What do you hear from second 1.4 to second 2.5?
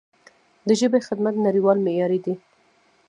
نړیوال معیار دی.